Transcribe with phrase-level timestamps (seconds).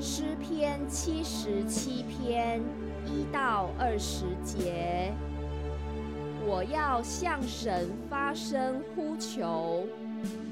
[0.00, 2.62] 诗篇七十七篇
[3.04, 5.12] 一到二十节，
[6.46, 9.84] 我要向神发声呼求，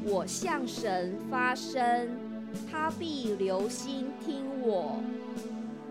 [0.04, 2.10] 我向神发声，
[2.70, 5.00] 他必留心听我。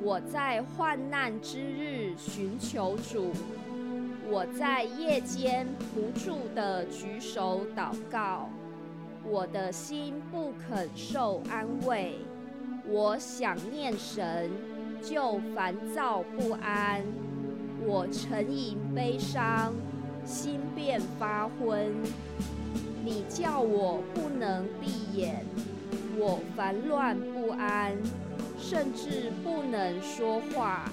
[0.04, 3.32] 我在患难之日寻求主，
[4.30, 8.50] 我在夜间不住的举手祷告，
[9.26, 12.20] 我的心不肯受安慰。
[12.90, 14.50] 我想念神，
[15.02, 17.02] 就烦躁不安；
[17.86, 19.74] 我沉吟悲伤，
[20.26, 21.92] 心便发昏。
[23.04, 25.46] 你叫我不能闭眼，
[26.18, 27.94] 我烦乱不安，
[28.58, 30.90] 甚至不能说话。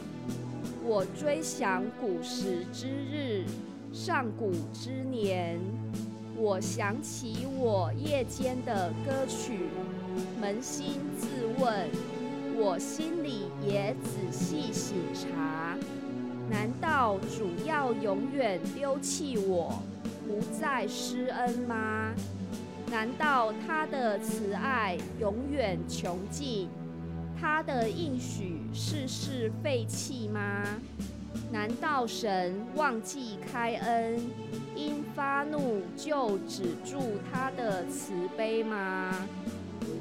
[0.85, 3.45] 我追想古时之日，
[3.93, 5.61] 上古之年。
[6.37, 9.69] 我想起我夜间的歌曲。
[10.43, 11.29] 扪心自
[11.59, 11.89] 问，
[12.57, 15.77] 我心里也仔细省察：
[16.51, 19.83] 难道主要永远丢弃我，
[20.27, 22.13] 不再施恩吗？
[22.91, 26.69] 难道他的慈爱永远穷尽，
[27.41, 30.65] 他的应许世世废弃吗？
[31.51, 34.21] 难道神忘记开恩，
[34.77, 39.27] 因发怒就止住他的慈悲吗？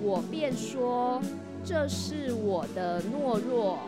[0.06, 1.22] 我便说，
[1.64, 3.80] 这是我的懦弱，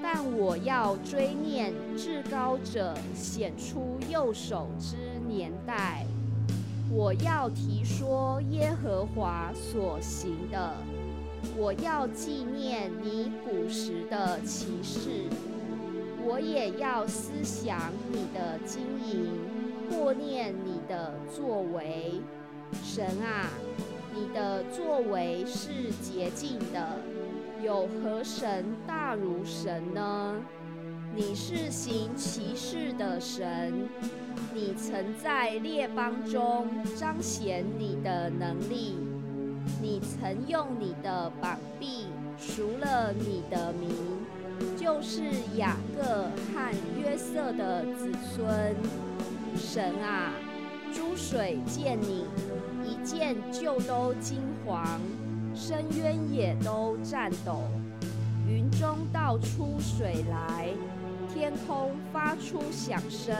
[0.00, 4.96] 但我要追念至高者显出右手之
[5.28, 6.06] 年代。
[6.92, 10.74] 我要提说耶和华所行的，
[11.56, 15.24] 我要纪念你古时的奇事，
[16.24, 19.26] 我也要思想你的经营，
[19.90, 22.20] 默念你的作为，
[22.84, 23.50] 神啊。
[24.14, 26.98] 你的作为是洁净的，
[27.62, 30.36] 有何神大如神呢？
[31.14, 33.74] 你是行奇事的神，
[34.54, 38.96] 你曾在列邦中彰显你的能力，
[39.80, 42.06] 你曾用你的膀臂
[42.38, 43.90] 赎了你的名，
[44.76, 45.22] 就是
[45.56, 48.74] 雅各和约瑟的子孙。
[49.54, 50.32] 神啊，
[50.92, 52.26] 诸水见你。
[52.84, 55.00] 一见就都金黄，
[55.54, 57.62] 深渊也都颤抖，
[58.48, 60.68] 云中倒出水来，
[61.32, 63.34] 天空发出响声，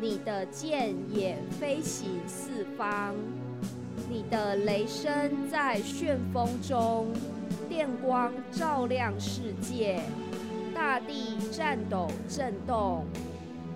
[0.00, 3.14] 你的剑也飞行四方，
[4.08, 5.12] 你的雷声
[5.50, 7.08] 在旋风中，
[7.68, 10.00] 电光照亮世界，
[10.72, 13.04] 大地颤抖震动，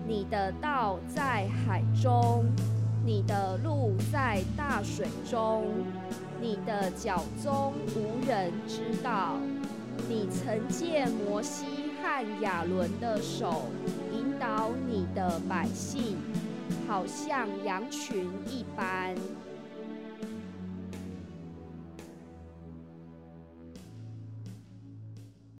[0.07, 2.45] 你的道在海中。
[3.09, 5.65] 你的路在大水中，
[6.39, 9.33] 你的脚踪无人知道。
[10.07, 11.65] 你曾借摩西
[12.03, 13.63] 和亚伦的手
[14.13, 16.17] 引导你的百姓，
[16.87, 19.15] 好像羊群一般。